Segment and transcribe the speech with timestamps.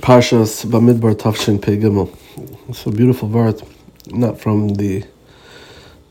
[0.00, 2.16] Parshas Bamidbar Tafshin Pei Gimel.
[2.68, 3.60] It's a beautiful word,
[4.06, 5.04] not from the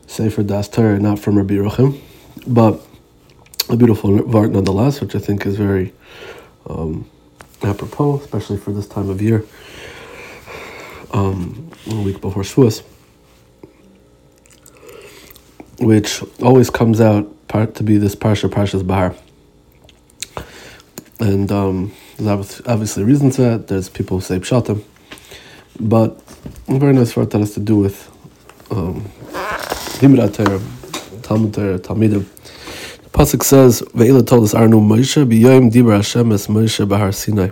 [0.06, 1.98] Sefer Das Torah, not from Rabbi Yeruchim,
[2.46, 2.80] but
[3.70, 5.94] a beautiful word nonetheless, which I think is very
[6.68, 7.08] um,
[7.62, 9.44] apropos, especially for this time of year,
[11.12, 12.82] um, a week before Shavuos,
[15.80, 19.14] which always comes out part to be this Parsha, Parshas Bahar.
[21.20, 23.68] And um, there's obviously reasons for that.
[23.68, 24.82] There's people who say pshatim,
[25.78, 26.20] but
[26.66, 28.10] very nice word that has to do with
[28.70, 29.08] um,
[30.00, 32.26] Talmud Torah, Talmidim.
[33.02, 37.50] The pasuk says, "Ve'ila told us Arnu Moshe b'yoyim dibra Hashem es Moshe bahar Sinai."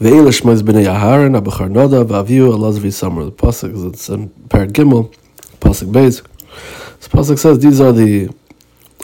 [0.00, 3.26] Ve'ila shmois b'nei Aharon abachar Nadav v'aviu alaz v'samar.
[3.26, 5.14] The pasuk it's in Parag Gimel,
[5.60, 6.22] pasuk Beis.
[6.98, 8.30] This pasuk says these are the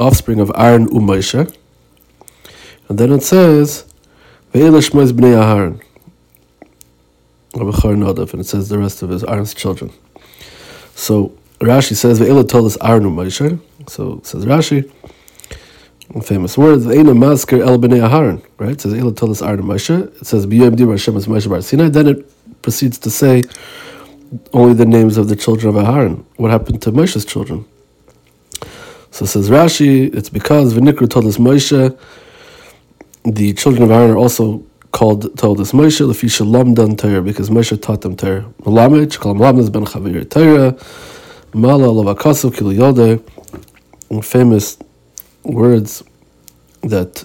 [0.01, 1.55] offspring of Aaron u Moshe.
[2.89, 3.85] And then it says,
[4.57, 5.83] Ve'ela Shmois Bnei Aharon.
[7.53, 9.93] Abachar Nadav, and it says the rest of his Aaron's children.
[10.95, 13.61] So Rashi says, Ve'ela told us Aaron Moshe.
[13.87, 14.91] So says Rashi,
[16.25, 18.71] famous words, Ve'ena Masker El Bnei Aharon, right?
[18.71, 20.07] It says, Ve'ela told us Aaron Moshe.
[20.23, 21.91] It says, B'yom Dibra Hashem es Moshe Bar Sinai.
[21.91, 23.43] Then it proceeds to say
[24.55, 26.25] only the names of the children of Aharon.
[26.37, 27.67] What happened to Moshe's children?
[29.11, 31.99] So says Rashi, it's because V'nikru told us Moshe,
[33.27, 37.81] the children of Aaron are also called told us Moshe Lefisha Lamdan Torah because Moshe
[37.83, 38.47] taught them Torah.
[38.63, 40.77] Malamed, Shkal Malamed ben Chavir Torah,
[41.53, 44.79] Mala Lavakasu Kil Yode, famous
[45.43, 46.05] words
[46.83, 47.25] that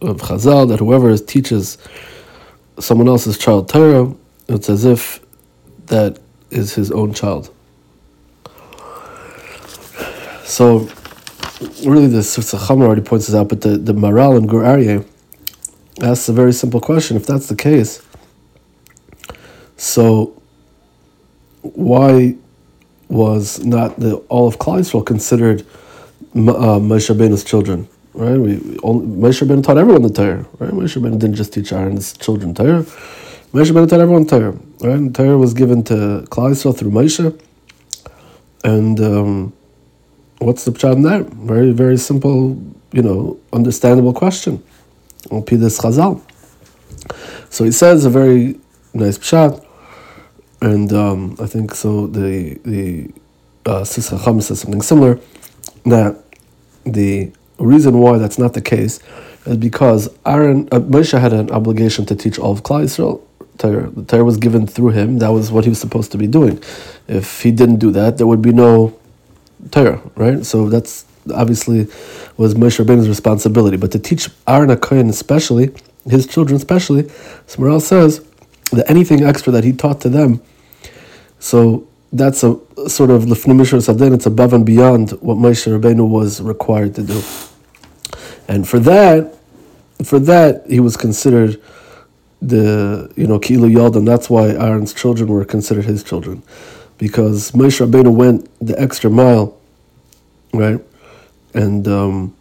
[0.00, 1.76] of Chazal that whoever teaches
[2.78, 4.14] someone else's child Torah,
[4.48, 5.20] it's as if
[5.86, 7.52] that is his own child.
[10.44, 10.88] So
[11.60, 15.04] really the Siftzacham already points this out, but the, the Maharal and Gur Aryeh
[16.02, 17.16] asks a very simple question.
[17.16, 18.02] If that's the case,
[19.76, 20.40] so
[21.62, 22.36] why
[23.08, 27.88] was not the all of Klal considered uh, Moshe Rabbeinu's children?
[28.14, 30.44] Right, we only, Moshe Rabbeinu taught everyone the Torah.
[30.58, 32.82] Right, Moshe Rabbeinu didn't just teach Aaron's children Torah.
[33.52, 34.52] Moshe Rabbeinu taught everyone Torah.
[34.80, 37.40] Right, and Torah was given to Klal through Moshe,
[38.64, 39.52] and um,
[40.38, 41.22] what's the pshat there?
[41.22, 42.60] Very, very simple,
[42.92, 44.62] you know, understandable question.
[45.78, 46.22] Chazal.
[47.50, 48.58] So he says a very
[48.94, 49.64] nice pshat,
[50.60, 52.06] and um, I think so.
[52.06, 53.12] The the
[53.66, 55.20] uh, says something similar
[55.84, 56.22] that
[56.84, 59.00] the reason why that's not the case
[59.46, 63.22] is because Aaron uh, Moshe had an obligation to teach all of Klal Yisrael.
[63.58, 63.90] Torah.
[63.90, 65.18] The Torah was given through him.
[65.18, 66.62] That was what he was supposed to be doing.
[67.08, 68.97] If he didn't do that, there would be no
[69.70, 70.44] Torah, right?
[70.44, 71.04] So that's
[71.34, 71.86] obviously
[72.36, 73.76] was Moshe Rabbeinu's responsibility.
[73.76, 75.74] But to teach Aaron HaKohen especially,
[76.08, 77.04] his children especially,
[77.46, 78.24] Smaral says
[78.72, 80.40] that anything extra that he taught to them,
[81.38, 82.58] so that's a
[82.88, 87.22] sort of Lefnimishra Sadin, it's above and beyond what Moshe Rabbeinu was required to do.
[88.48, 89.36] And for that,
[90.04, 91.60] for that, he was considered
[92.40, 96.42] the, you know, Kilu Yald, and that's why Aaron's children were considered his children
[96.98, 99.56] because Moshe Rabbeinu went the extra mile,
[100.52, 100.80] right,
[101.54, 102.36] and um,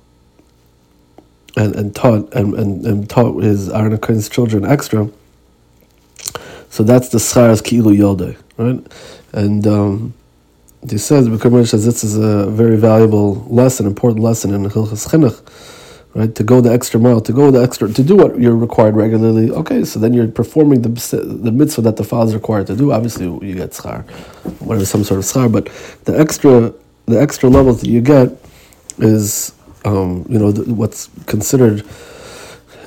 [1.56, 5.09] and and taught and, and, and taught his Aaron Cohen's children extra.
[6.69, 8.85] So that's the scharas ki'ilu yodei, right,
[9.31, 10.13] and um,
[10.90, 15.77] he says because says this is a very valuable lesson, important lesson in Hilchas Chinuch
[16.17, 16.33] right?
[16.33, 19.51] To go the extra mile, to go the extra, to do what you're required regularly.
[19.51, 20.89] Okay, so then you're performing the
[21.44, 22.91] the mitzvah that the father is required to do.
[22.91, 24.03] Obviously, you get schar,
[24.59, 25.66] whatever some sort of schar, but
[26.05, 26.73] the extra
[27.05, 28.29] the extra levels that you get
[28.97, 29.53] is,
[29.85, 30.51] um, you know,
[30.81, 31.85] what's considered.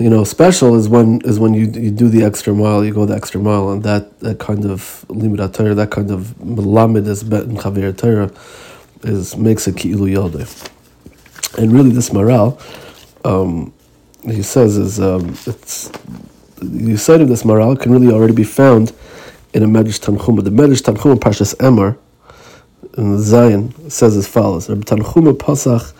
[0.00, 3.06] You know, special is when is when you you do the extra mile, you go
[3.06, 7.22] the extra mile, and that, that kind of limud Torah, that kind of melamed is
[7.22, 8.30] bet in chavir Torah,
[9.02, 10.48] is makes a ki'ilu yodeh.
[11.58, 12.58] And really, this morale,
[13.25, 13.72] um,
[14.25, 15.91] he says is um, it's
[16.62, 18.92] the side of this moral can really already be found
[19.54, 20.45] in a Medrash Tanchuma.
[20.45, 21.97] The Medrash Tanchuma Parshas Emor
[22.98, 25.95] in Zion says as follows: Reb Tanchuma Pasach,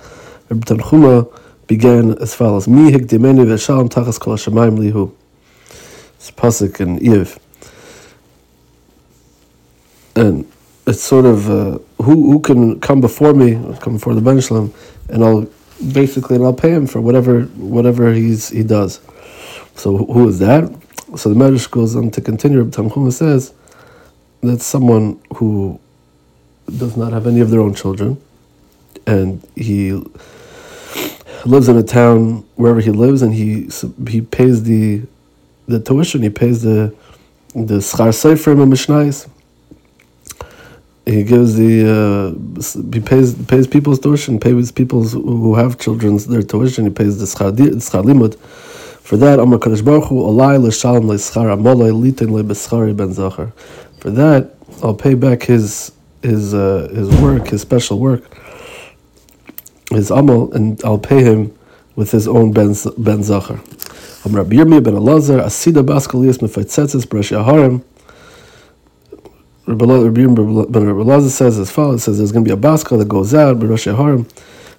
[0.49, 1.33] Reb Tanchuma
[1.67, 5.15] began as follows: Mi hikdimeni v'shalom tachas kol hashemayim lihu.
[6.17, 7.39] It's pasuk in Eiv.
[10.17, 10.51] And
[10.87, 14.39] it's sort of uh, who who can come before me, come before the Ben
[15.09, 15.49] and I'll
[15.93, 19.01] basically, and I'll pay him for whatever whatever he's he does.
[19.75, 20.71] So who is that?
[21.17, 22.65] So the Medrash goes on to continue.
[22.65, 23.53] Tanchuma says
[24.43, 25.81] that someone who
[26.79, 28.21] does not have any of their own children,
[29.07, 29.93] and he
[31.45, 33.69] lives in a town wherever he lives, and he
[34.09, 35.03] he pays the
[35.67, 36.23] the tuition.
[36.23, 36.95] He pays the
[37.55, 39.29] the schar seifrim and mishnais.
[41.11, 46.43] He gives the uh, he pays pays people's tuition, pays people who have children's their
[46.43, 46.85] tuition.
[46.85, 48.39] He pays the limud.
[48.39, 53.53] For that, Amar Kadosh Baruch Hu, Olai l'shalom le'schar amolai litin le'beschari ben zachar.
[53.99, 54.55] For that,
[54.85, 55.91] I'll pay back his
[56.23, 58.23] his uh, his work, his special work,
[59.91, 61.53] his amal, and I'll pay him
[61.97, 63.59] with his own ben ben zachar.
[64.25, 67.83] Amar Rabbi Yirmiyah ben Elazar, Asida baskalias mefetzetzes b'rashi aharim.
[69.71, 73.95] Rabbi says as follows: says there's going to be a baskel that goes out b'rashi
[73.95, 74.27] aharim.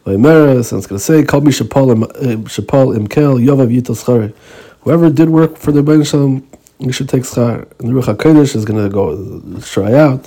[0.05, 4.33] Vaymeres, and it's going to say, Kal mi eh, shapal imkel yovav.
[4.81, 6.47] Whoever did work for the Ben Shalom,
[6.79, 7.69] you should take schar.
[7.79, 10.23] And the Ruach HaKodesh is going to go try out.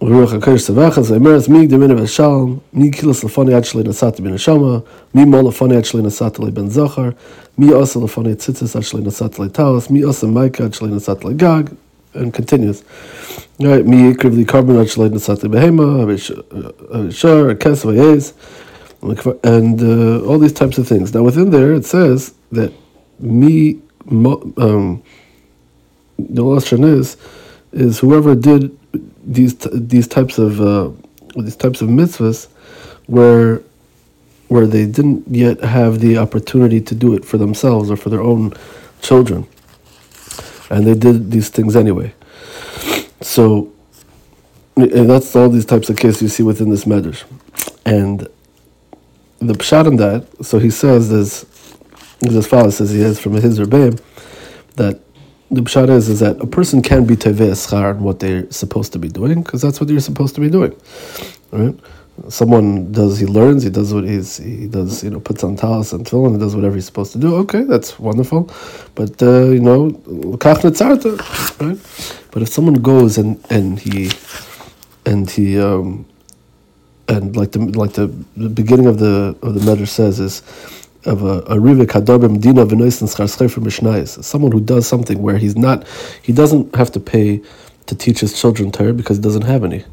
[0.00, 4.32] Ruach HaKodesh Savachas, Vaymeres, mi demin of Shalom, mi kilos lefani ad shalei nasati ben
[4.32, 4.84] Hashama,
[5.14, 7.14] mi mo lefani nasati le ben Zachar,
[7.56, 11.76] mi asa lefani tzitzis nasati le Talis, mi asa maika nasati le Gag,
[12.14, 12.82] and continues.
[13.58, 16.06] Right, mi krivli carbon actually nasati behema,
[17.12, 18.32] shar, kes vayez,
[19.44, 21.14] and uh, all these types of things.
[21.14, 22.72] Now within there it says that
[23.18, 23.80] me,
[24.10, 25.02] um,
[26.18, 27.16] the last is
[27.72, 28.76] is whoever did
[29.24, 30.90] these these types of uh,
[31.36, 32.48] these types of mitzvahs
[33.06, 33.62] where
[34.48, 38.20] where they didn't yet have the opportunity to do it for themselves or for their
[38.20, 38.52] own
[39.00, 39.46] children
[40.72, 42.12] and they did these things anyway.
[43.20, 43.70] So,
[44.74, 47.24] that's all these types of cases you see within this medrash.
[47.84, 48.26] And
[49.38, 51.46] the pshat in that, so he says, as
[52.24, 54.00] as follows, says he has from his Rebbeim,
[54.76, 55.00] that
[55.50, 58.92] the pshat is, is that a person can be teveh schar in what they're supposed
[58.94, 60.74] to be doing, because that's what you're supposed to be doing.
[61.50, 61.78] Right?
[62.28, 65.92] Someone does he learns he does what he's he does you know puts on talis
[65.92, 67.34] and tefillin and does whatever he's supposed to do.
[67.36, 68.50] Okay that's wonderful.
[68.94, 69.90] But uh, you know
[71.60, 71.78] right?
[72.30, 74.10] But if someone goes and and he
[75.06, 76.06] and he um
[77.08, 78.06] and like the like the,
[78.36, 80.42] the beginning of the of the matter says is
[81.04, 83.08] of a, a rivik hadarbim dina v'noisen
[84.22, 85.86] someone who does something where he's not
[86.22, 87.42] he doesn't have to pay
[87.86, 89.84] to teach his children Torah because he doesn't have any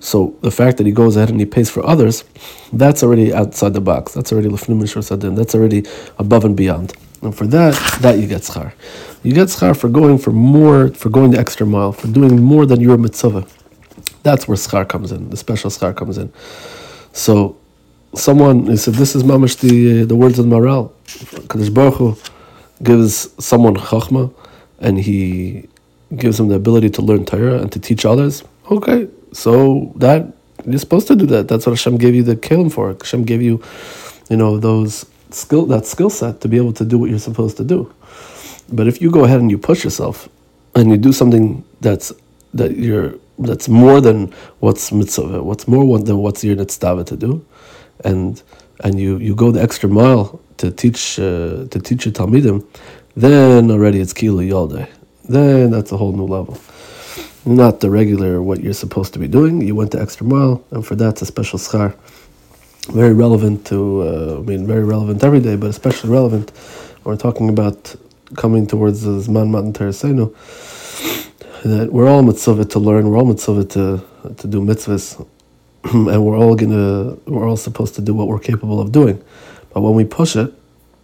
[0.00, 2.24] so the fact that he goes ahead and he pays for others,
[2.72, 4.12] that's already outside the box.
[4.12, 5.34] That's already lefnim sadin.
[5.34, 5.84] That's already
[6.18, 6.94] above and beyond.
[7.22, 8.72] And for that, that you get schar.
[9.24, 12.64] You get schar for going for more, for going the extra mile, for doing more
[12.64, 13.44] than your mitzvah.
[14.22, 15.30] That's where schar comes in.
[15.30, 16.32] The special schar comes in.
[17.12, 17.56] So,
[18.14, 20.92] someone he said, "This is mamish the the words of the Maharal."
[21.48, 22.16] Kadosh Baruch Hu
[22.84, 24.32] gives someone chachma,
[24.78, 25.68] and he
[26.16, 28.44] gives him the ability to learn Torah and to teach others.
[28.70, 30.32] Okay, so that
[30.66, 31.48] you're supposed to do that.
[31.48, 32.92] That's what Hashem gave you the kelim for.
[32.92, 33.62] Hashem gave you,
[34.28, 37.56] you know, those skill that skill set to be able to do what you're supposed
[37.58, 37.92] to do.
[38.72, 40.28] But if you go ahead and you push yourself
[40.74, 42.12] and you do something that's
[42.54, 47.44] that you're that's more than what's mitzvah, what's more than what's your nitztava to do,
[48.04, 48.42] and
[48.84, 52.66] and you you go the extra mile to teach uh, to teach your talmidim,
[53.14, 54.88] then already it's kilo yalde.
[55.28, 56.58] Then that's a whole new level
[57.44, 59.60] not the regular what you're supposed to be doing.
[59.60, 61.94] You went the extra mile, and for that, it's a special schar.
[62.92, 66.50] Very relevant to, uh, I mean, very relevant every day, but especially relevant.
[67.02, 67.94] when We're talking about
[68.36, 70.34] coming towards the Zman Matan Toraseinu,
[71.64, 74.04] that we're all mitzvah to learn, we're all mitzvah to,
[74.36, 75.26] to do mitzvahs,
[75.84, 79.22] and we're all gonna, we're all supposed to do what we're capable of doing.
[79.72, 80.52] But when we push it,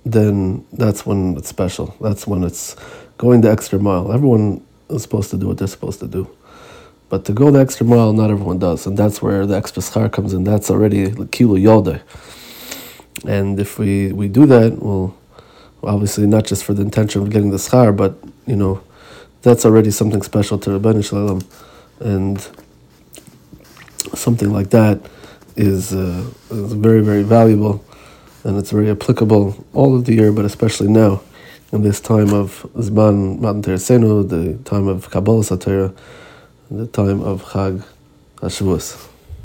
[0.05, 1.95] then that's when it's special.
[2.01, 2.77] That's when it's
[3.19, 4.13] going the extra mile.
[4.13, 4.65] Everyone
[4.97, 6.29] is supposed to do what they're supposed to do.
[7.09, 10.11] But to go the extra mile, not everyone does, and that's where the extra schar
[10.11, 10.45] comes in.
[10.45, 12.01] That's already kilo yode.
[13.27, 15.17] And if we, we do that, well,
[15.83, 18.83] obviously not just for the intention of getting the schar, but you know,
[19.43, 21.43] that's already something special to Rabbi Shalom,
[22.01, 22.41] and
[24.15, 25.01] something like that
[25.57, 27.85] is, uh, is very very valuable,
[28.45, 31.21] and it's very applicable all of the year, but especially now
[31.75, 35.93] in this time of Zman Matan Toraseinu, the time of Kabbalah Satira,
[36.71, 37.85] the time of Chag
[38.37, 39.14] HaShavuos.